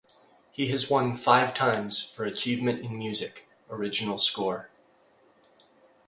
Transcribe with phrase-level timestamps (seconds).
[0.51, 4.71] He has won five times for Achievement in Music- Original Score.